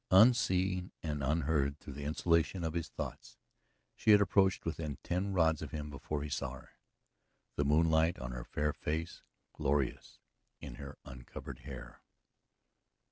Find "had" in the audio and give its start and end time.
4.09-4.19